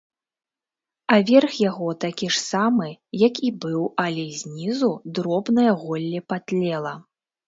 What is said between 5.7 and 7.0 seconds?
голле патлела.